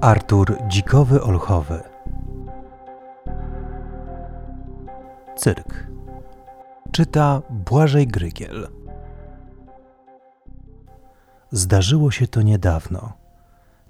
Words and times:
Artur 0.00 0.58
Dzikowy 0.68 1.22
Olchowy 1.22 1.82
Cyrk 5.36 5.86
Czyta 6.92 7.42
Błażej 7.50 8.06
Grygiel 8.06 8.68
Zdarzyło 11.50 12.10
się 12.10 12.28
to 12.28 12.42
niedawno. 12.42 13.12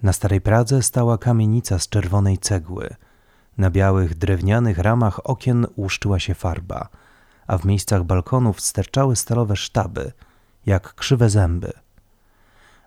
Na 0.03 0.13
Starej 0.13 0.41
Pradze 0.41 0.83
stała 0.83 1.19
kamienica 1.19 1.79
z 1.79 1.89
czerwonej 1.89 2.39
cegły. 2.39 2.89
Na 3.59 3.71
białych, 3.71 4.19
drewnianych 4.19 4.79
ramach 4.79 5.21
okien 5.25 5.67
łuszczyła 5.77 6.19
się 6.19 6.35
farba, 6.35 6.89
a 7.47 7.59
w 7.59 7.65
miejscach 7.65 8.05
balkonów 8.05 8.61
sterczały 8.61 9.17
stalowe 9.17 9.57
sztaby, 9.57 10.13
jak 10.67 10.95
krzywe 10.95 11.31
zęby. 11.31 11.73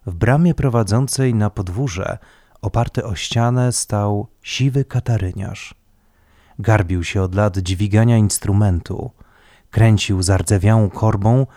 W 0.06 0.14
bramie 0.14 0.54
prowadzącej 0.54 1.36
na 1.36 1.50
podwórze 1.50 2.18
oparty 2.64 3.06
o 3.06 3.16
ścianę 3.16 3.72
stał 3.72 4.28
siwy 4.42 4.86
kataryniarz. 4.86 5.76
Garbił 6.60 7.04
się 7.04 7.22
od 7.22 7.36
lat 7.36 7.58
dźwigania 7.58 8.18
instrumentu, 8.18 9.12
kręcił 9.72 10.24
zardzewiałą 10.24 10.90
korbą, 10.90 11.48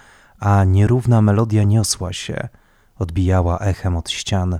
a 0.40 0.64
nierówna 0.64 1.22
melodia 1.22 1.64
niosła 1.64 2.12
się, 2.12 2.48
odbijała 2.98 3.58
echem 3.58 3.96
od 3.96 4.10
ścian, 4.10 4.58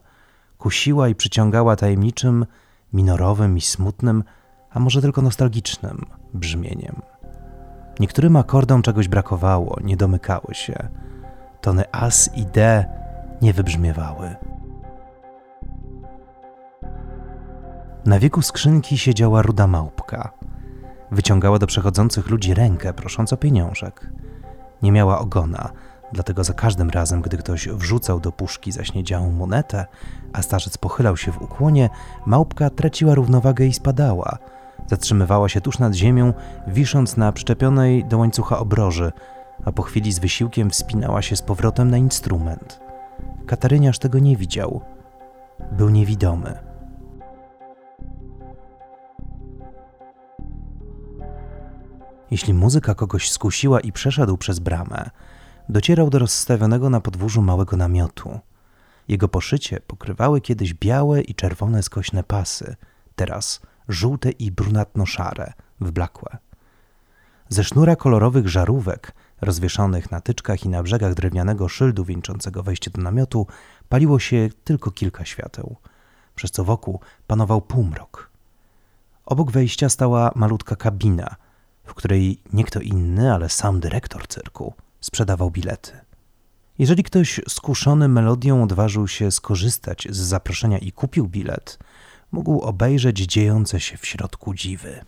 kusiła 0.58 1.08
i 1.08 1.14
przyciągała 1.14 1.76
tajemniczym, 1.76 2.46
minorowym 2.92 3.56
i 3.56 3.60
smutnym, 3.60 4.24
a 4.70 4.80
może 4.80 5.02
tylko 5.02 5.22
nostalgicznym 5.22 6.06
brzmieniem. 6.34 7.02
Niektórym 8.00 8.36
akordom 8.36 8.82
czegoś 8.82 9.08
brakowało, 9.08 9.78
nie 9.84 9.96
domykały 9.96 10.54
się. 10.54 10.88
Tony 11.60 11.84
as 11.92 12.30
i 12.36 12.46
d 12.46 12.84
nie 13.42 13.52
wybrzmiewały. 13.52 14.36
Na 18.06 18.18
wieku 18.18 18.42
skrzynki 18.42 18.98
siedziała 18.98 19.42
ruda 19.42 19.66
małpka. 19.66 20.32
Wyciągała 21.10 21.58
do 21.58 21.66
przechodzących 21.66 22.30
ludzi 22.30 22.54
rękę, 22.54 22.92
prosząc 22.92 23.32
o 23.32 23.36
pieniążek. 23.36 24.10
Nie 24.82 24.92
miała 24.92 25.18
ogona, 25.18 25.70
dlatego 26.12 26.44
za 26.44 26.52
każdym 26.52 26.90
razem, 26.90 27.22
gdy 27.22 27.36
ktoś 27.36 27.68
wrzucał 27.68 28.20
do 28.20 28.32
puszki 28.32 28.72
zaśniedziałą 28.72 29.32
monetę, 29.32 29.86
a 30.32 30.42
starzec 30.42 30.78
pochylał 30.78 31.16
się 31.16 31.32
w 31.32 31.42
ukłonie, 31.42 31.90
małpka 32.26 32.70
traciła 32.70 33.14
równowagę 33.14 33.66
i 33.66 33.72
spadała. 33.72 34.38
Zatrzymywała 34.86 35.48
się 35.48 35.60
tuż 35.60 35.78
nad 35.78 35.94
ziemią, 35.94 36.32
wisząc 36.66 37.16
na 37.16 37.32
przyczepionej 37.32 38.04
do 38.04 38.18
łańcucha 38.18 38.58
obroży, 38.58 39.12
a 39.64 39.72
po 39.72 39.82
chwili 39.82 40.12
z 40.12 40.18
wysiłkiem 40.18 40.70
wspinała 40.70 41.22
się 41.22 41.36
z 41.36 41.42
powrotem 41.42 41.90
na 41.90 41.96
instrument. 41.96 42.80
Kataryniarz 43.46 43.98
tego 43.98 44.18
nie 44.18 44.36
widział. 44.36 44.80
Był 45.72 45.90
niewidomy. 45.90 46.75
Jeśli 52.30 52.54
muzyka 52.54 52.94
kogoś 52.94 53.30
skusiła 53.30 53.80
i 53.80 53.92
przeszedł 53.92 54.36
przez 54.36 54.58
bramę, 54.58 55.10
docierał 55.68 56.10
do 56.10 56.18
rozstawionego 56.18 56.90
na 56.90 57.00
podwórzu 57.00 57.42
małego 57.42 57.76
namiotu. 57.76 58.40
Jego 59.08 59.28
poszycie 59.28 59.80
pokrywały 59.80 60.40
kiedyś 60.40 60.74
białe 60.74 61.20
i 61.20 61.34
czerwone 61.34 61.82
skośne 61.82 62.24
pasy, 62.24 62.76
teraz 63.16 63.60
żółte 63.88 64.30
i 64.30 64.52
brunatno-szare, 64.52 65.52
wblakłe. 65.80 66.36
Ze 67.48 67.64
sznura 67.64 67.96
kolorowych 67.96 68.48
żarówek, 68.48 69.12
rozwieszonych 69.40 70.10
na 70.10 70.20
tyczkach 70.20 70.64
i 70.64 70.68
na 70.68 70.82
brzegach 70.82 71.14
drewnianego 71.14 71.68
szyldu 71.68 72.04
wieńczącego 72.04 72.62
wejście 72.62 72.90
do 72.90 73.02
namiotu, 73.02 73.46
paliło 73.88 74.18
się 74.18 74.48
tylko 74.64 74.90
kilka 74.90 75.24
świateł, 75.24 75.76
przez 76.34 76.50
co 76.50 76.64
wokół 76.64 77.00
panował 77.26 77.60
półmrok. 77.62 78.30
Obok 79.26 79.50
wejścia 79.50 79.88
stała 79.88 80.32
malutka 80.34 80.76
kabina– 80.76 81.36
której 81.96 82.40
nie 82.52 82.64
kto 82.64 82.80
inny, 82.80 83.32
ale 83.32 83.48
sam 83.48 83.80
dyrektor 83.80 84.28
cyrku 84.28 84.74
sprzedawał 85.00 85.50
bilety. 85.50 85.92
Jeżeli 86.78 87.02
ktoś 87.02 87.40
skuszony 87.48 88.08
melodią 88.08 88.62
odważył 88.62 89.08
się 89.08 89.30
skorzystać 89.30 90.08
z 90.10 90.16
zaproszenia 90.16 90.78
i 90.78 90.92
kupił 90.92 91.28
bilet, 91.28 91.78
mógł 92.32 92.60
obejrzeć 92.60 93.18
dziejące 93.18 93.80
się 93.80 93.96
w 93.96 94.06
środku 94.06 94.54
dziwy. 94.54 95.04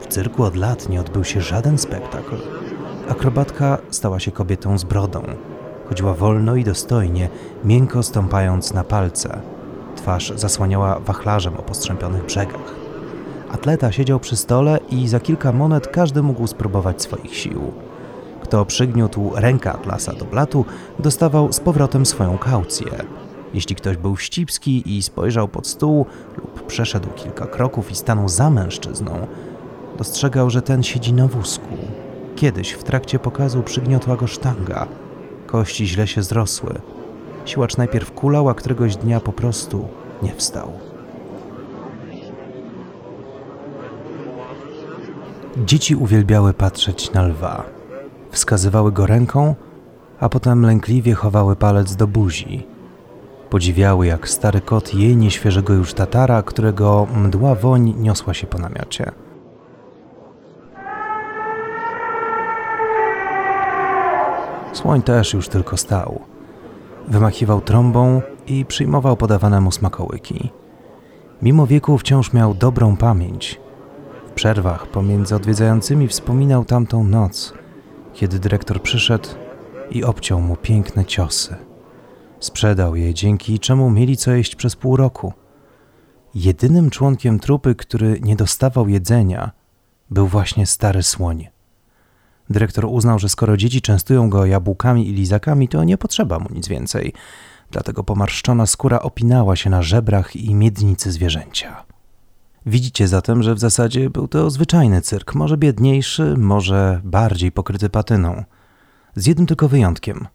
W 0.00 0.06
cyrku 0.06 0.44
od 0.44 0.56
lat 0.56 0.88
nie 0.88 1.00
odbył 1.00 1.24
się 1.24 1.40
żaden 1.40 1.78
spektakl, 1.78 2.36
Akrobatka 3.08 3.78
stała 3.90 4.20
się 4.20 4.30
kobietą 4.30 4.78
z 4.78 4.84
brodą. 4.84 5.22
Chodziła 5.88 6.14
wolno 6.14 6.56
i 6.56 6.64
dostojnie, 6.64 7.28
miękko 7.64 8.02
stąpając 8.02 8.74
na 8.74 8.84
palce. 8.84 9.40
Twarz 9.96 10.32
zasłaniała 10.36 11.00
wachlarzem 11.00 11.56
o 11.56 11.62
postrzępionych 11.62 12.26
brzegach. 12.26 12.74
Atleta 13.52 13.92
siedział 13.92 14.20
przy 14.20 14.36
stole 14.36 14.78
i 14.90 15.08
za 15.08 15.20
kilka 15.20 15.52
monet 15.52 15.88
każdy 15.88 16.22
mógł 16.22 16.46
spróbować 16.46 17.02
swoich 17.02 17.36
sił. 17.36 17.72
Kto 18.42 18.64
przygniótł 18.64 19.32
rękę 19.34 19.72
Atlasa 19.72 20.12
do 20.12 20.24
blatu, 20.24 20.64
dostawał 20.98 21.52
z 21.52 21.60
powrotem 21.60 22.06
swoją 22.06 22.38
kaucję. 22.38 22.90
Jeśli 23.54 23.76
ktoś 23.76 23.96
był 23.96 24.16
wścibski 24.16 24.96
i 24.96 25.02
spojrzał 25.02 25.48
pod 25.48 25.66
stół 25.66 26.06
lub 26.36 26.66
przeszedł 26.66 27.08
kilka 27.08 27.46
kroków 27.46 27.90
i 27.90 27.94
stanął 27.94 28.28
za 28.28 28.50
mężczyzną, 28.50 29.26
dostrzegał, 29.98 30.50
że 30.50 30.62
ten 30.62 30.82
siedzi 30.82 31.12
na 31.12 31.28
wózku. 31.28 31.76
Kiedyś 32.40 32.72
w 32.72 32.84
trakcie 32.84 33.18
pokazu 33.18 33.62
przygniotła 33.62 34.16
go 34.16 34.26
sztanga. 34.26 34.86
Kości 35.46 35.86
źle 35.86 36.06
się 36.06 36.22
zrosły. 36.22 36.74
Siłacz 37.44 37.76
najpierw 37.76 38.12
kulał, 38.12 38.48
a 38.48 38.54
któregoś 38.54 38.96
dnia 38.96 39.20
po 39.20 39.32
prostu 39.32 39.88
nie 40.22 40.34
wstał. 40.34 40.72
Dzieci 45.56 45.96
uwielbiały 45.96 46.54
patrzeć 46.54 47.12
na 47.12 47.22
lwa. 47.22 47.62
Wskazywały 48.30 48.92
go 48.92 49.06
ręką, 49.06 49.54
a 50.20 50.28
potem 50.28 50.66
lękliwie 50.66 51.14
chowały 51.14 51.56
palec 51.56 51.96
do 51.96 52.06
buzi. 52.06 52.66
Podziwiały, 53.50 54.06
jak 54.06 54.28
stary 54.28 54.60
kot 54.60 54.94
jej 54.94 55.16
nieświeżego 55.16 55.72
już 55.72 55.94
tatara, 55.94 56.42
którego 56.42 57.06
mdła 57.14 57.54
woń 57.54 57.94
niosła 57.98 58.34
się 58.34 58.46
po 58.46 58.58
namiocie. 58.58 59.12
Słoń 64.80 65.02
też 65.02 65.32
już 65.32 65.48
tylko 65.48 65.76
stał. 65.76 66.20
Wymachiwał 67.08 67.60
trąbą 67.60 68.22
i 68.46 68.64
przyjmował 68.64 69.16
podawane 69.16 69.60
mu 69.60 69.72
smakołyki. 69.72 70.50
Mimo 71.42 71.66
wieku 71.66 71.98
wciąż 71.98 72.32
miał 72.32 72.54
dobrą 72.54 72.96
pamięć. 72.96 73.60
W 74.26 74.30
przerwach 74.30 74.86
pomiędzy 74.86 75.34
odwiedzającymi 75.34 76.08
wspominał 76.08 76.64
tamtą 76.64 77.04
noc, 77.04 77.54
kiedy 78.12 78.38
dyrektor 78.38 78.82
przyszedł 78.82 79.28
i 79.90 80.04
obciął 80.04 80.40
mu 80.40 80.56
piękne 80.56 81.04
ciosy. 81.04 81.56
Sprzedał 82.38 82.96
je, 82.96 83.14
dzięki 83.14 83.58
czemu 83.58 83.90
mieli 83.90 84.16
co 84.16 84.30
jeść 84.30 84.56
przez 84.56 84.76
pół 84.76 84.96
roku. 84.96 85.32
Jedynym 86.34 86.90
członkiem 86.90 87.40
trupy, 87.40 87.74
który 87.74 88.20
nie 88.22 88.36
dostawał 88.36 88.88
jedzenia, 88.88 89.50
był 90.10 90.26
właśnie 90.26 90.66
stary 90.66 91.02
słoń. 91.02 91.48
Dyrektor 92.50 92.84
uznał, 92.84 93.18
że 93.18 93.28
skoro 93.28 93.56
dzieci 93.56 93.82
częstują 93.82 94.30
go 94.30 94.46
jabłkami 94.46 95.08
i 95.08 95.12
lizakami, 95.12 95.68
to 95.68 95.84
nie 95.84 95.98
potrzeba 95.98 96.38
mu 96.38 96.48
nic 96.54 96.68
więcej. 96.68 97.12
Dlatego 97.70 98.04
pomarszczona 98.04 98.66
skóra 98.66 99.00
opinała 99.00 99.56
się 99.56 99.70
na 99.70 99.82
żebrach 99.82 100.36
i 100.36 100.54
miednicy 100.54 101.12
zwierzęcia. 101.12 101.84
Widzicie 102.66 103.08
zatem, 103.08 103.42
że 103.42 103.54
w 103.54 103.58
zasadzie 103.58 104.10
był 104.10 104.28
to 104.28 104.50
zwyczajny 104.50 105.00
cyrk, 105.00 105.34
może 105.34 105.56
biedniejszy, 105.56 106.34
może 106.38 107.00
bardziej 107.04 107.52
pokryty 107.52 107.90
patyną. 107.90 108.44
Z 109.14 109.26
jednym 109.26 109.46
tylko 109.46 109.68
wyjątkiem. 109.68 110.26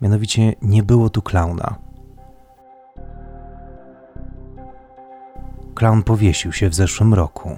Mianowicie 0.00 0.54
nie 0.62 0.82
było 0.82 1.10
tu 1.10 1.22
klauna. 1.22 1.78
Klaun 5.74 6.02
powiesił 6.02 6.52
się 6.52 6.68
w 6.68 6.74
zeszłym 6.74 7.14
roku. 7.14 7.56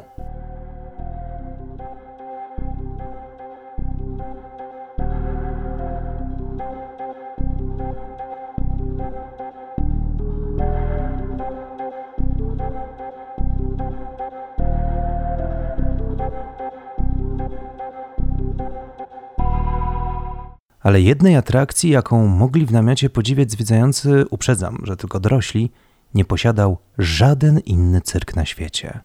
Ale 20.90 21.00
jednej 21.00 21.37
atrakcji, 21.37 21.90
jaką 21.90 22.26
mogli 22.26 22.66
w 22.66 22.72
namiocie 22.72 23.10
podziwiać 23.10 23.50
zwiedzający, 23.50 24.25
uprzedzam, 24.31 24.78
że 24.82 24.96
tylko 24.96 25.20
dorośli, 25.20 25.70
nie 26.14 26.25
posiadał 26.25 26.78
żaden 26.98 27.58
inny 27.58 28.00
cyrk 28.00 28.37
na 28.37 28.44
świecie. 28.44 29.00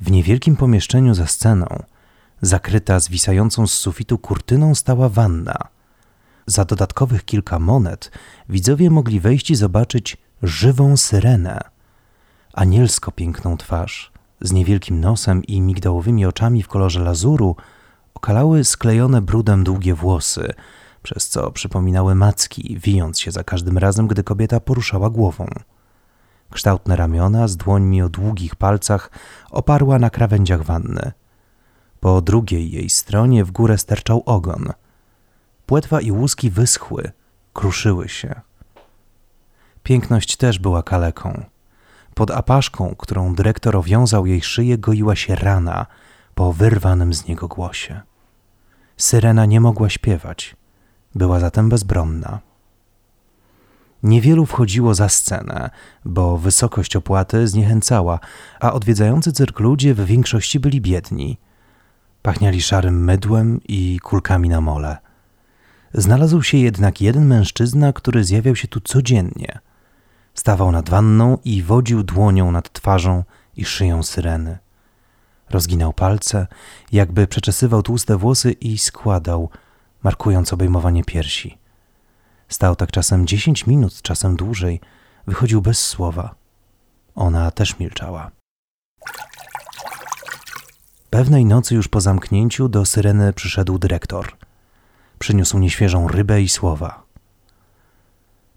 W 0.00 0.10
niewielkim 0.10 0.56
pomieszczeniu 0.56 1.14
za 1.14 1.26
sceną, 1.26 1.66
zakryta 2.40 3.00
zwisającą 3.00 3.66
z 3.66 3.72
sufitu 3.72 4.18
kurtyną, 4.18 4.74
stała 4.74 5.08
wanna. 5.08 5.56
Za 6.46 6.64
dodatkowych 6.64 7.24
kilka 7.24 7.58
monet 7.58 8.10
widzowie 8.48 8.90
mogli 8.90 9.20
wejść 9.20 9.50
i 9.50 9.56
zobaczyć 9.56 10.16
żywą 10.42 10.96
syrenę. 10.96 11.60
Anielsko 12.52 13.12
piękną 13.12 13.56
twarz, 13.56 14.12
z 14.40 14.52
niewielkim 14.52 15.00
nosem 15.00 15.44
i 15.44 15.60
migdałowymi 15.60 16.26
oczami 16.26 16.62
w 16.62 16.68
kolorze 16.68 17.00
lazuru, 17.00 17.56
okalały 18.14 18.64
sklejone 18.64 19.22
brudem 19.22 19.64
długie 19.64 19.94
włosy, 19.94 20.54
przez 21.06 21.28
co 21.28 21.50
przypominały 21.50 22.14
macki, 22.14 22.78
wijąc 22.82 23.20
się 23.20 23.30
za 23.30 23.44
każdym 23.44 23.78
razem, 23.78 24.06
gdy 24.06 24.22
kobieta 24.22 24.60
poruszała 24.60 25.10
głową. 25.10 25.46
Kształtne 26.50 26.96
ramiona 26.96 27.48
z 27.48 27.56
dłońmi 27.56 28.02
o 28.02 28.08
długich 28.08 28.56
palcach 28.56 29.10
oparła 29.50 29.98
na 29.98 30.10
krawędziach 30.10 30.62
wanny. 30.62 31.12
Po 32.00 32.20
drugiej 32.20 32.70
jej 32.70 32.90
stronie 32.90 33.44
w 33.44 33.50
górę 33.50 33.78
sterczał 33.78 34.22
ogon. 34.26 34.72
Płetwa 35.66 36.00
i 36.00 36.10
łuski 36.12 36.50
wyschły, 36.50 37.10
kruszyły 37.52 38.08
się. 38.08 38.40
Piękność 39.82 40.36
też 40.36 40.58
była 40.58 40.82
kaleką. 40.82 41.44
Pod 42.14 42.30
apaszką, 42.30 42.94
którą 42.98 43.34
dyrektor 43.34 43.76
owiązał 43.76 44.26
jej 44.26 44.42
szyję, 44.42 44.78
goiła 44.78 45.16
się 45.16 45.34
rana 45.34 45.86
po 46.34 46.52
wyrwanym 46.52 47.14
z 47.14 47.26
niego 47.26 47.48
głosie. 47.48 48.00
Syrena 48.96 49.46
nie 49.46 49.60
mogła 49.60 49.90
śpiewać, 49.90 50.56
była 51.16 51.40
zatem 51.40 51.68
bezbronna. 51.68 52.40
Niewielu 54.02 54.46
wchodziło 54.46 54.94
za 54.94 55.08
scenę, 55.08 55.70
bo 56.04 56.38
wysokość 56.38 56.96
opłaty 56.96 57.48
zniechęcała, 57.48 58.20
a 58.60 58.72
odwiedzający 58.72 59.32
cyrk 59.32 59.60
ludzie 59.60 59.94
w 59.94 60.04
większości 60.04 60.60
byli 60.60 60.80
biedni. 60.80 61.38
Pachniali 62.22 62.62
szarym 62.62 63.04
mydłem 63.04 63.60
i 63.68 64.00
kulkami 64.02 64.48
na 64.48 64.60
mole. 64.60 64.96
Znalazł 65.94 66.42
się 66.42 66.58
jednak 66.58 67.00
jeden 67.00 67.26
mężczyzna, 67.26 67.92
który 67.92 68.24
zjawiał 68.24 68.56
się 68.56 68.68
tu 68.68 68.80
codziennie. 68.80 69.58
Stawał 70.34 70.72
nad 70.72 70.90
wanną 70.90 71.38
i 71.44 71.62
wodził 71.62 72.02
dłonią 72.02 72.50
nad 72.50 72.72
twarzą 72.72 73.24
i 73.56 73.64
szyją 73.64 74.02
syreny. 74.02 74.58
Rozginał 75.50 75.92
palce, 75.92 76.46
jakby 76.92 77.26
przeczesywał 77.26 77.82
tłuste 77.82 78.16
włosy 78.16 78.52
i 78.52 78.78
składał, 78.78 79.50
markując 80.02 80.52
obejmowanie 80.52 81.04
piersi. 81.04 81.58
Stał 82.48 82.76
tak 82.76 82.90
czasem 82.90 83.26
dziesięć 83.26 83.66
minut, 83.66 84.02
czasem 84.02 84.36
dłużej, 84.36 84.80
wychodził 85.26 85.62
bez 85.62 85.78
słowa. 85.78 86.34
Ona 87.14 87.50
też 87.50 87.78
milczała. 87.78 88.30
Pewnej 91.10 91.44
nocy 91.44 91.74
już 91.74 91.88
po 91.88 92.00
zamknięciu 92.00 92.68
do 92.68 92.84
syreny 92.84 93.32
przyszedł 93.32 93.78
dyrektor. 93.78 94.36
Przyniósł 95.18 95.58
nieświeżą 95.58 96.08
rybę 96.08 96.42
i 96.42 96.48
słowa. 96.48 97.02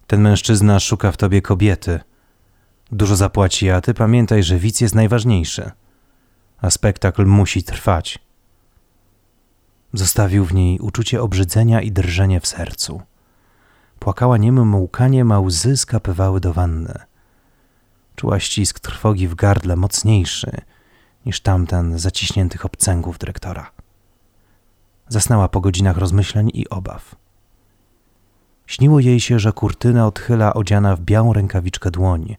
Ten 0.06 0.20
mężczyzna 0.20 0.80
szuka 0.80 1.12
w 1.12 1.16
tobie 1.16 1.42
kobiety. 1.42 2.00
Dużo 2.92 3.16
zapłaci, 3.16 3.70
a 3.70 3.80
ty 3.80 3.94
pamiętaj, 3.94 4.42
że 4.42 4.58
widz 4.58 4.80
jest 4.80 4.94
najważniejszy. 4.94 5.70
A 6.60 6.70
spektakl 6.70 7.26
musi 7.26 7.62
trwać. 7.62 8.18
Zostawił 9.92 10.44
w 10.44 10.54
niej 10.54 10.78
uczucie 10.78 11.22
obrzydzenia 11.22 11.80
i 11.80 11.92
drżenie 11.92 12.40
w 12.40 12.46
sercu. 12.46 13.02
Płakała 13.98 14.36
niemym 14.36 14.74
łkaniem, 14.74 15.32
a 15.32 15.40
łzy 15.40 15.76
skapywały 15.76 16.40
do 16.40 16.52
wanny. 16.52 16.94
Czuła 18.16 18.40
ścisk 18.40 18.80
trwogi 18.80 19.28
w 19.28 19.34
gardle 19.34 19.76
mocniejszy 19.76 20.50
niż 21.26 21.40
tamten 21.40 21.98
zaciśniętych 21.98 22.64
obcęgów 22.64 23.18
dyrektora. 23.18 23.70
Zasnęła 25.08 25.48
po 25.48 25.60
godzinach 25.60 25.96
rozmyśleń 25.96 26.50
i 26.54 26.68
obaw. 26.68 27.14
Śniło 28.66 29.00
jej 29.00 29.20
się, 29.20 29.38
że 29.38 29.52
kurtyna 29.52 30.06
odchyla 30.06 30.54
odziana 30.54 30.96
w 30.96 31.00
białą 31.00 31.32
rękawiczkę 31.32 31.90
dłoń, 31.90 32.36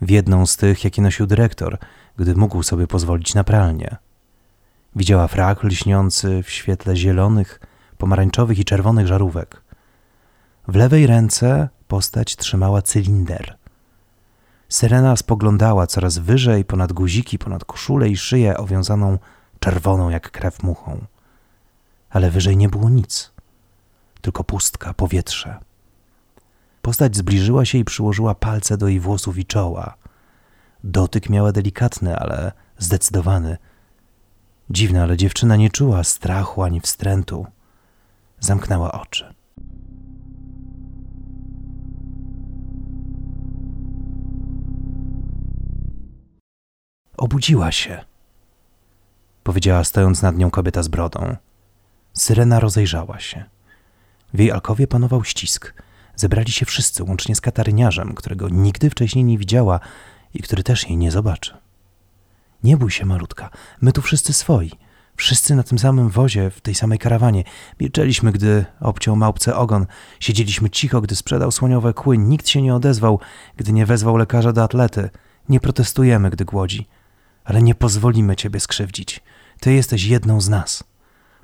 w 0.00 0.10
jedną 0.10 0.46
z 0.46 0.56
tych, 0.56 0.84
jakie 0.84 1.02
nosił 1.02 1.26
dyrektor, 1.26 1.78
gdy 2.16 2.34
mógł 2.34 2.62
sobie 2.62 2.86
pozwolić 2.86 3.34
na 3.34 3.44
pralnię. 3.44 3.96
Widziała 4.96 5.28
frak 5.28 5.62
lśniący 5.64 6.42
w 6.42 6.50
świetle 6.50 6.96
zielonych, 6.96 7.60
pomarańczowych 7.98 8.58
i 8.58 8.64
czerwonych 8.64 9.06
żarówek. 9.06 9.62
W 10.68 10.76
lewej 10.76 11.06
ręce 11.06 11.68
postać 11.88 12.36
trzymała 12.36 12.82
cylinder. 12.82 13.56
Syrena 14.68 15.16
spoglądała 15.16 15.86
coraz 15.86 16.18
wyżej 16.18 16.64
ponad 16.64 16.92
guziki, 16.92 17.38
ponad 17.38 17.64
koszulę 17.64 18.08
i 18.08 18.16
szyję 18.16 18.56
owiązaną 18.56 19.18
czerwoną 19.60 20.10
jak 20.10 20.30
krew 20.30 20.62
muchą. 20.62 21.06
Ale 22.10 22.30
wyżej 22.30 22.56
nie 22.56 22.68
było 22.68 22.90
nic, 22.90 23.32
tylko 24.20 24.44
pustka, 24.44 24.94
powietrze. 24.94 25.58
Postać 26.82 27.16
zbliżyła 27.16 27.64
się 27.64 27.78
i 27.78 27.84
przyłożyła 27.84 28.34
palce 28.34 28.76
do 28.76 28.88
jej 28.88 29.00
włosów 29.00 29.38
i 29.38 29.44
czoła. 29.44 29.94
Dotyk 30.84 31.30
miała 31.30 31.52
delikatny, 31.52 32.16
ale 32.18 32.52
zdecydowany. 32.78 33.56
Dziwne, 34.70 35.02
ale 35.02 35.16
dziewczyna 35.16 35.56
nie 35.56 35.70
czuła 35.70 36.04
strachu 36.04 36.62
ani 36.62 36.80
wstrętu. 36.80 37.46
Zamknęła 38.40 38.92
oczy. 38.92 39.34
Obudziła 47.16 47.72
się, 47.72 48.04
powiedziała 49.42 49.84
stojąc 49.84 50.22
nad 50.22 50.36
nią 50.36 50.50
kobieta 50.50 50.82
z 50.82 50.88
brodą. 50.88 51.36
Syrena 52.12 52.60
rozejrzała 52.60 53.20
się. 53.20 53.44
W 54.34 54.38
jej 54.38 54.52
alkowie 54.52 54.86
panował 54.86 55.24
ścisk. 55.24 55.74
Zebrali 56.16 56.52
się 56.52 56.66
wszyscy, 56.66 57.04
łącznie 57.04 57.34
z 57.34 57.40
kataryniarzem, 57.40 58.14
którego 58.14 58.48
nigdy 58.48 58.90
wcześniej 58.90 59.24
nie 59.24 59.38
widziała 59.38 59.80
i 60.34 60.42
który 60.42 60.62
też 60.62 60.88
jej 60.88 60.96
nie 60.96 61.10
zobaczy. 61.10 61.65
Nie 62.64 62.76
bój 62.76 62.90
się, 62.90 63.06
malutka, 63.06 63.50
my 63.80 63.92
tu 63.92 64.02
wszyscy 64.02 64.32
swoi. 64.32 64.70
Wszyscy 65.16 65.54
na 65.54 65.62
tym 65.62 65.78
samym 65.78 66.08
wozie, 66.08 66.50
w 66.50 66.60
tej 66.60 66.74
samej 66.74 66.98
karawanie. 66.98 67.44
Milczeliśmy, 67.80 68.32
gdy 68.32 68.64
obciął 68.80 69.16
małpce 69.16 69.56
ogon. 69.56 69.86
Siedzieliśmy 70.20 70.70
cicho, 70.70 71.00
gdy 71.00 71.16
sprzedał 71.16 71.52
słoniowe 71.52 71.94
kły. 71.94 72.18
Nikt 72.18 72.48
się 72.48 72.62
nie 72.62 72.74
odezwał, 72.74 73.20
gdy 73.56 73.72
nie 73.72 73.86
wezwał 73.86 74.16
lekarza 74.16 74.52
do 74.52 74.62
atlety. 74.62 75.10
Nie 75.48 75.60
protestujemy, 75.60 76.30
gdy 76.30 76.44
głodzi 76.44 76.86
ale 77.46 77.62
nie 77.62 77.74
pozwolimy 77.74 78.36
ciebie 78.36 78.60
skrzywdzić. 78.60 79.20
Ty 79.60 79.72
jesteś 79.72 80.04
jedną 80.04 80.40
z 80.40 80.48
nas. 80.48 80.84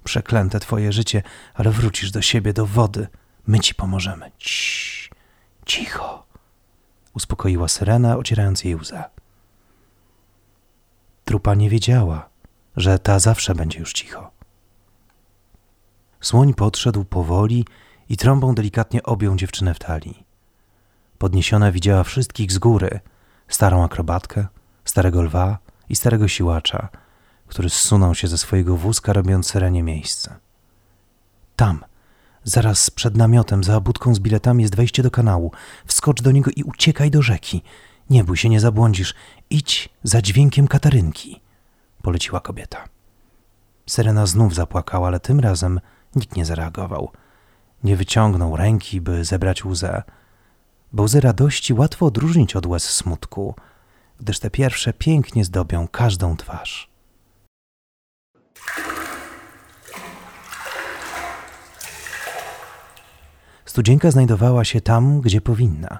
Przeklęte 0.04 0.60
twoje 0.60 0.92
życie, 0.92 1.22
ale 1.54 1.70
wrócisz 1.70 2.10
do 2.10 2.22
siebie, 2.22 2.52
do 2.52 2.66
wody. 2.66 3.08
My 3.46 3.60
ci 3.60 3.74
pomożemy. 3.74 4.30
Ciii, 4.38 5.10
cicho, 5.66 6.26
uspokoiła 7.14 7.68
syrena, 7.68 8.16
ocierając 8.16 8.64
jej 8.64 8.74
łzę. 8.74 9.04
Trupa 11.32 11.54
nie 11.54 11.70
wiedziała, 11.70 12.28
że 12.76 12.98
ta 12.98 13.18
zawsze 13.18 13.54
będzie 13.54 13.78
już 13.78 13.92
cicho. 13.92 14.30
Słoń 16.20 16.54
podszedł 16.54 17.04
powoli 17.04 17.64
i 18.08 18.16
trąbą 18.16 18.54
delikatnie 18.54 19.02
objął 19.02 19.36
dziewczynę 19.36 19.74
w 19.74 19.78
talii. 19.78 20.24
Podniesiona 21.18 21.72
widziała 21.72 22.02
wszystkich 22.02 22.52
z 22.52 22.58
góry: 22.58 23.00
starą 23.48 23.84
akrobatkę, 23.84 24.46
starego 24.84 25.22
lwa, 25.22 25.58
i 25.88 25.96
starego 25.96 26.28
siłacza, 26.28 26.88
który 27.46 27.70
zsunął 27.70 28.14
się 28.14 28.28
ze 28.28 28.38
swojego 28.38 28.76
wózka, 28.76 29.12
robiąc 29.12 29.46
serenie 29.46 29.82
miejsce. 29.82 30.36
Tam, 31.56 31.84
zaraz 32.44 32.90
przed 32.90 33.16
namiotem, 33.16 33.64
za 33.64 33.80
budką 33.80 34.14
z 34.14 34.18
biletami 34.18 34.62
jest 34.62 34.76
wejście 34.76 35.02
do 35.02 35.10
kanału. 35.10 35.52
Wskocz 35.86 36.22
do 36.22 36.30
niego 36.30 36.50
i 36.56 36.62
uciekaj 36.62 37.10
do 37.10 37.22
rzeki. 37.22 37.62
Nie 38.10 38.24
bój 38.24 38.36
się, 38.36 38.48
nie 38.48 38.60
zabłądzisz. 38.60 39.14
Idź 39.50 39.88
za 40.02 40.22
dźwiękiem 40.22 40.68
katarynki, 40.68 41.40
poleciła 42.02 42.40
kobieta. 42.40 42.84
Serena 43.86 44.26
znów 44.26 44.54
zapłakała, 44.54 45.08
ale 45.08 45.20
tym 45.20 45.40
razem 45.40 45.80
nikt 46.16 46.36
nie 46.36 46.44
zareagował. 46.44 47.10
Nie 47.84 47.96
wyciągnął 47.96 48.56
ręki, 48.56 49.00
by 49.00 49.24
zebrać 49.24 49.64
łzę. 49.64 50.02
Bo 50.92 51.02
łzy 51.02 51.20
radości 51.20 51.74
łatwo 51.74 52.06
odróżnić 52.06 52.56
od 52.56 52.66
łez 52.66 52.90
smutku– 52.90 53.54
gdyż 54.22 54.38
te 54.38 54.50
pierwsze 54.50 54.92
pięknie 54.92 55.44
zdobią 55.44 55.88
każdą 55.88 56.36
twarz. 56.36 56.90
Studzienka 63.64 64.10
znajdowała 64.10 64.64
się 64.64 64.80
tam, 64.80 65.20
gdzie 65.20 65.40
powinna. 65.40 65.98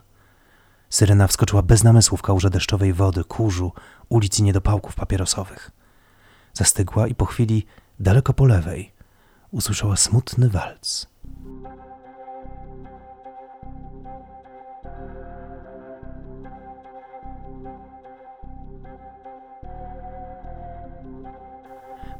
Syrena 0.92 1.26
wskoczyła 1.26 1.62
bez 1.62 1.84
namysłu 1.84 2.18
w 2.18 2.22
kałuże 2.22 2.50
deszczowej 2.50 2.92
wody, 2.92 3.25
kurzu, 3.25 3.72
ulic 4.08 4.38
i 4.38 4.42
niedopałków 4.42 4.94
papierosowych. 4.94 5.70
Zastygła 6.52 7.06
i 7.06 7.14
po 7.14 7.25
chwili, 7.25 7.66
daleko 8.00 8.32
po 8.32 8.46
lewej, 8.46 8.92
usłyszała 9.50 9.96
smutny 9.96 10.49
walc. 10.49 11.06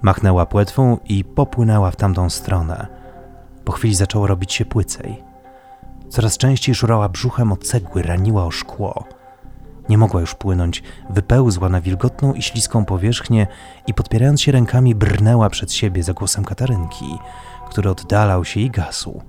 Machnęła 0.03 0.47
płetwą 0.47 0.99
i 1.05 1.25
popłynęła 1.25 1.91
w 1.91 1.97
tamtą 1.97 2.31
stronę. 2.31 2.87
Po 3.65 3.73
chwili 3.73 3.95
zaczęło 3.95 4.27
robić 4.27 4.53
się 4.53 4.65
płycej. 4.65 5.32
Coraz 6.13 6.39
częściej 6.39 6.75
szurała 6.75 7.09
brzuchem 7.09 7.53
o 7.53 7.57
cegły, 7.57 8.03
raniła 8.03 8.45
o 8.45 8.51
szkło. 8.51 9.05
Nie 9.89 9.99
mogła 9.99 10.21
już 10.21 10.35
płynąć, 10.35 10.83
wypełzła 11.11 11.69
na 11.69 11.81
wilgotną 11.81 12.35
i 12.35 12.43
śliską 12.43 12.85
powierzchnię 12.85 13.47
i 13.87 13.95
podpierając 13.95 14.43
się 14.43 14.53
rękami 14.53 14.95
brnęła 14.95 15.51
przed 15.51 15.73
siebie 15.73 16.03
za 16.03 16.13
głosem 16.13 16.45
Katarynki, 16.45 17.19
który 17.69 17.91
oddalał 17.91 18.45
się 18.45 18.61
i 18.61 18.71
gasł. 18.71 19.23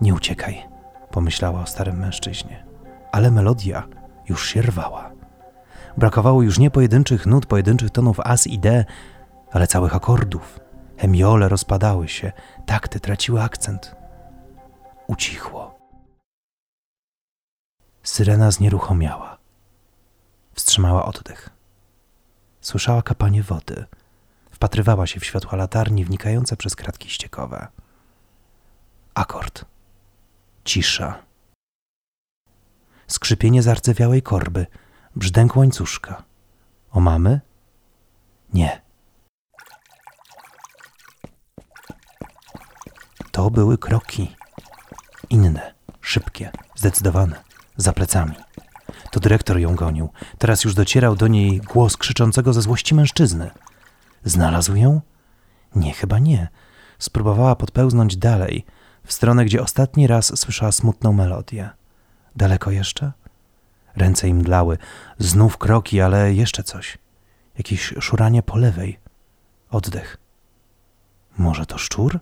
Nie 0.00 0.14
uciekaj, 0.14 0.62
pomyślała 1.10 1.62
o 1.62 1.66
starym 1.66 1.98
mężczyźnie. 1.98 2.64
Ale 3.12 3.30
melodia 3.30 3.86
już 4.28 4.48
się 4.48 4.62
rwała. 4.62 5.10
Brakowało 5.96 6.42
już 6.42 6.58
nie 6.58 6.70
pojedynczych 6.70 7.26
nut, 7.26 7.46
pojedynczych 7.46 7.90
tonów 7.90 8.20
as 8.20 8.46
i 8.46 8.58
d, 8.58 8.84
ale 9.52 9.66
całych 9.66 9.96
akordów. 9.96 10.60
Hemiole 10.96 11.48
rozpadały 11.48 12.08
się, 12.08 12.32
takty 12.66 13.00
traciły 13.00 13.42
akcent. 13.42 13.96
Ucichło. 15.06 15.77
Syrena 18.08 18.50
znieruchomiała. 18.50 19.38
Wstrzymała 20.54 21.04
oddech. 21.04 21.50
Słyszała 22.60 23.02
kapanie 23.02 23.42
wody. 23.42 23.84
Wpatrywała 24.50 25.06
się 25.06 25.20
w 25.20 25.24
światła 25.24 25.56
latarni 25.56 26.04
wnikające 26.04 26.56
przez 26.56 26.76
kratki 26.76 27.10
ściekowe. 27.10 27.68
Akord. 29.14 29.64
Cisza. 30.64 31.22
Skrzypienie 33.06 33.62
zardzewiałej 33.62 34.22
korby, 34.22 34.66
brzdęk 35.16 35.56
łańcuszka. 35.56 36.22
O 36.90 37.00
mamy? 37.00 37.40
Nie. 38.54 38.82
To 43.32 43.50
były 43.50 43.78
kroki. 43.78 44.36
Inne, 45.30 45.74
szybkie, 46.00 46.50
zdecydowane, 46.76 47.47
za 47.78 47.92
plecami. 47.92 48.34
To 49.10 49.20
dyrektor 49.20 49.58
ją 49.58 49.74
gonił. 49.74 50.08
Teraz 50.38 50.64
już 50.64 50.74
docierał 50.74 51.16
do 51.16 51.28
niej 51.28 51.60
głos 51.60 51.96
krzyczącego 51.96 52.52
ze 52.52 52.62
złości 52.62 52.94
mężczyzny. 52.94 53.50
Znalazł 54.24 54.76
ją? 54.76 55.00
Nie, 55.74 55.92
chyba 55.92 56.18
nie. 56.18 56.48
Spróbowała 56.98 57.56
podpełznąć 57.56 58.16
dalej, 58.16 58.64
w 59.04 59.12
stronę, 59.12 59.44
gdzie 59.44 59.62
ostatni 59.62 60.06
raz 60.06 60.38
słyszała 60.38 60.72
smutną 60.72 61.12
melodię. 61.12 61.70
Daleko 62.36 62.70
jeszcze? 62.70 63.12
Ręce 63.96 64.28
im 64.28 64.36
mdlały. 64.36 64.78
Znów 65.18 65.58
kroki, 65.58 66.00
ale 66.00 66.34
jeszcze 66.34 66.62
coś. 66.62 66.98
Jakieś 67.58 67.94
szuranie 68.00 68.42
po 68.42 68.56
lewej. 68.56 68.98
Oddech. 69.70 70.16
Może 71.38 71.66
to 71.66 71.78
szczur? 71.78 72.20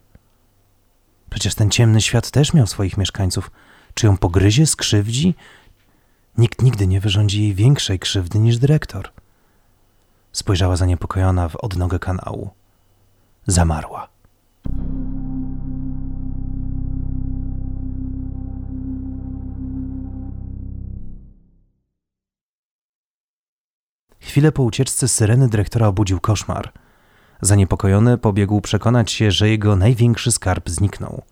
Przecież 1.30 1.54
ten 1.54 1.70
ciemny 1.70 2.00
świat 2.00 2.30
też 2.30 2.54
miał 2.54 2.66
swoich 2.66 2.96
mieszkańców. 2.96 3.50
Czy 3.96 4.06
ją 4.06 4.16
pogryzie, 4.16 4.66
skrzywdzi? 4.66 5.34
Nikt 6.38 6.62
nigdy 6.62 6.86
nie 6.86 7.00
wyrządzi 7.00 7.42
jej 7.42 7.54
większej 7.54 7.98
krzywdy 7.98 8.38
niż 8.38 8.58
dyrektor. 8.58 9.12
Spojrzała 10.32 10.76
zaniepokojona 10.76 11.48
w 11.48 11.56
odnogę 11.56 11.98
kanału. 11.98 12.50
Zamarła. 13.46 14.08
Chwilę 24.20 24.52
po 24.52 24.62
ucieczce 24.62 25.08
syreny 25.08 25.48
dyrektora 25.48 25.86
obudził 25.86 26.20
koszmar. 26.20 26.72
Zaniepokojony 27.40 28.18
pobiegł 28.18 28.60
przekonać 28.60 29.12
się, 29.12 29.30
że 29.30 29.48
jego 29.48 29.76
największy 29.76 30.32
skarb 30.32 30.70
zniknął. 30.70 31.22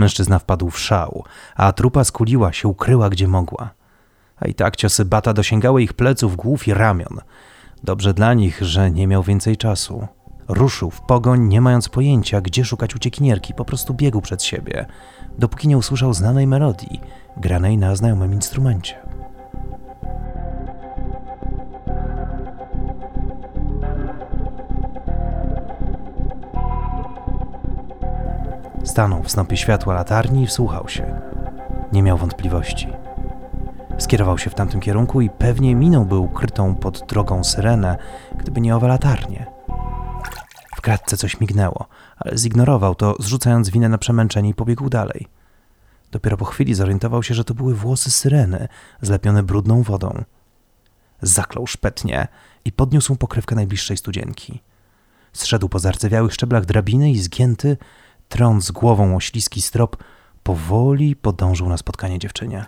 Mężczyzna 0.00 0.38
wpadł 0.38 0.70
w 0.70 0.78
szał, 0.78 1.24
a 1.56 1.72
trupa 1.72 2.04
skuliła 2.04 2.52
się, 2.52 2.68
ukryła 2.68 3.10
gdzie 3.10 3.28
mogła. 3.28 3.70
A 4.36 4.48
i 4.48 4.54
tak 4.54 4.76
ciosy 4.76 5.04
bata 5.04 5.32
dosięgały 5.32 5.82
ich 5.82 5.92
pleców, 5.92 6.36
głów 6.36 6.68
i 6.68 6.74
ramion. 6.74 7.20
Dobrze 7.84 8.14
dla 8.14 8.34
nich, 8.34 8.62
że 8.62 8.90
nie 8.90 9.06
miał 9.06 9.22
więcej 9.22 9.56
czasu. 9.56 10.06
Ruszył 10.48 10.90
w 10.90 11.00
pogoń, 11.00 11.48
nie 11.48 11.60
mając 11.60 11.88
pojęcia, 11.88 12.40
gdzie 12.40 12.64
szukać 12.64 12.96
uciekinierki, 12.96 13.54
po 13.54 13.64
prostu 13.64 13.94
biegł 13.94 14.20
przed 14.20 14.42
siebie, 14.42 14.86
dopóki 15.38 15.68
nie 15.68 15.78
usłyszał 15.78 16.14
znanej 16.14 16.46
melodii, 16.46 17.00
granej 17.36 17.78
na 17.78 17.96
znajomym 17.96 18.34
instrumencie. 18.34 19.09
Stanął 28.90 29.22
w 29.22 29.30
snopie 29.30 29.56
światła 29.56 29.94
latarni 29.94 30.42
i 30.42 30.46
wsłuchał 30.46 30.88
się. 30.88 31.20
Nie 31.92 32.02
miał 32.02 32.18
wątpliwości. 32.18 32.88
Skierował 33.98 34.38
się 34.38 34.50
w 34.50 34.54
tamtym 34.54 34.80
kierunku 34.80 35.20
i 35.20 35.30
pewnie 35.30 35.74
minąłby 35.74 36.18
ukrytą 36.18 36.74
pod 36.74 37.06
drogą 37.08 37.44
syrenę, 37.44 37.98
gdyby 38.36 38.60
nie 38.60 38.76
owe 38.76 38.88
latarnie. 38.88 39.46
W 40.76 40.80
kratce 40.80 41.16
coś 41.16 41.40
mignęło, 41.40 41.86
ale 42.16 42.38
zignorował 42.38 42.94
to, 42.94 43.14
zrzucając 43.18 43.70
winę 43.70 43.88
na 43.88 43.98
przemęczenie 43.98 44.48
i 44.48 44.54
pobiegł 44.54 44.88
dalej. 44.88 45.28
Dopiero 46.10 46.36
po 46.36 46.44
chwili 46.44 46.74
zorientował 46.74 47.22
się, 47.22 47.34
że 47.34 47.44
to 47.44 47.54
były 47.54 47.74
włosy 47.74 48.10
syreny, 48.10 48.68
zlepione 49.02 49.42
brudną 49.42 49.82
wodą. 49.82 50.24
Zaklął 51.22 51.66
szpetnie 51.66 52.28
i 52.64 52.72
podniósł 52.72 53.16
pokrywkę 53.16 53.54
najbliższej 53.54 53.96
studzienki. 53.96 54.62
Zszedł 55.32 55.68
po 55.68 55.78
zardzewiałych 55.78 56.32
szczeblach 56.32 56.64
drabiny 56.64 57.10
i 57.10 57.18
zgięty, 57.18 57.76
trąc 58.30 58.70
głową 58.70 59.16
o 59.16 59.20
śliski 59.20 59.62
strop, 59.62 59.96
powoli 60.42 61.16
podążył 61.16 61.68
na 61.68 61.76
spotkanie 61.76 62.18
dziewczynie. 62.18 62.64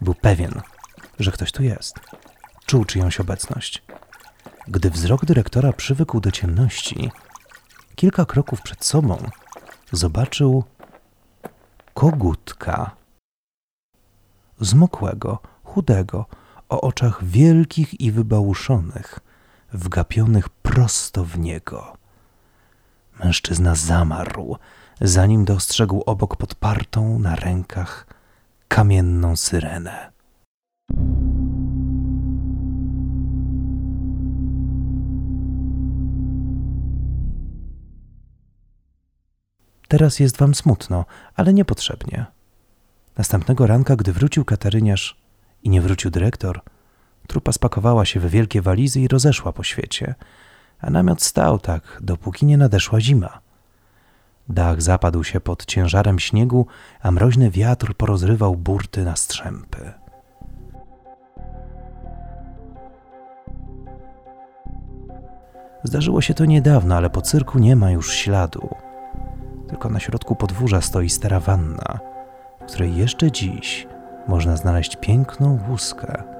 Był 0.00 0.14
pewien, 0.14 0.60
że 1.18 1.32
ktoś 1.32 1.52
tu 1.52 1.62
jest. 1.62 2.00
Czuł 2.66 2.84
czyjąś 2.84 3.20
obecność. 3.20 3.82
Gdy 4.68 4.90
wzrok 4.90 5.24
dyrektora 5.24 5.72
przywykł 5.72 6.20
do 6.20 6.30
ciemności, 6.30 7.10
kilka 7.94 8.24
kroków 8.24 8.62
przed 8.62 8.84
sobą 8.84 9.30
zobaczył 9.92 10.64
kogutka. 11.94 12.90
Zmokłego, 14.60 15.38
chudego, 15.64 16.26
o 16.68 16.80
oczach 16.80 17.24
wielkich 17.24 18.00
i 18.00 18.12
wybałuszonych, 18.12 19.18
wgapionych 19.72 20.48
prosto 20.48 21.24
w 21.24 21.38
niego. 21.38 21.96
Mężczyzna 23.24 23.74
zamarł, 23.74 24.56
zanim 25.00 25.44
dostrzegł 25.44 26.02
obok 26.06 26.36
podpartą 26.36 27.18
na 27.18 27.36
rękach 27.36 28.06
kamienną 28.68 29.36
syrenę. 29.36 30.12
Teraz 39.88 40.20
jest 40.20 40.36
wam 40.36 40.54
smutno, 40.54 41.04
ale 41.34 41.52
niepotrzebnie. 41.52 42.26
Następnego 43.16 43.66
ranka, 43.66 43.96
gdy 43.96 44.12
wrócił 44.12 44.44
kataryniarz 44.44 45.20
i 45.62 45.70
nie 45.70 45.80
wrócił 45.80 46.10
dyrektor, 46.10 46.60
trupa 47.26 47.52
spakowała 47.52 48.04
się 48.04 48.20
we 48.20 48.28
wielkie 48.28 48.62
walizy 48.62 49.00
i 49.00 49.08
rozeszła 49.08 49.52
po 49.52 49.62
świecie, 49.62 50.14
a 50.80 50.90
namiot 50.90 51.22
stał 51.22 51.58
tak, 51.58 51.98
dopóki 52.02 52.46
nie 52.46 52.56
nadeszła 52.56 53.00
zima. 53.00 53.40
Dach 54.48 54.82
zapadł 54.82 55.24
się 55.24 55.40
pod 55.40 55.64
ciężarem 55.66 56.18
śniegu, 56.18 56.66
a 57.02 57.10
mroźny 57.10 57.50
wiatr 57.50 57.94
porozrywał 57.94 58.56
burty 58.56 59.04
na 59.04 59.16
strzępy. 59.16 59.92
Zdarzyło 65.84 66.20
się 66.20 66.34
to 66.34 66.44
niedawno, 66.44 66.96
ale 66.96 67.10
po 67.10 67.22
cyrku 67.22 67.58
nie 67.58 67.76
ma 67.76 67.90
już 67.90 68.12
śladu. 68.12 68.68
Tylko 69.68 69.88
na 69.90 70.00
środku 70.00 70.36
podwórza 70.36 70.80
stoi 70.80 71.10
stara 71.10 71.40
wanna, 71.40 71.98
w 72.60 72.64
której 72.64 72.96
jeszcze 72.96 73.32
dziś 73.32 73.86
można 74.28 74.56
znaleźć 74.56 74.96
piękną 74.96 75.58
łuskę 75.68 76.31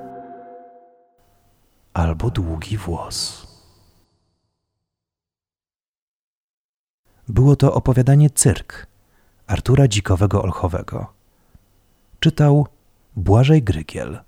albo 2.03 2.31
długi 2.31 2.77
włos. 2.79 3.47
Było 7.29 7.57
to 7.57 7.75
opowiadanie 7.75 8.31
Cyrk 8.31 8.87
Artura 9.47 9.89
Dzikowego 9.89 10.43
Olchowego. 10.43 11.13
Czytał 12.21 12.67
Błażej 13.17 13.63
Grygiel. 13.63 14.21